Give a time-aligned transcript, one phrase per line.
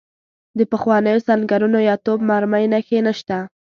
[0.57, 3.37] د پخوانیو سنګرونو یا توپ مرمۍ نښې نشته.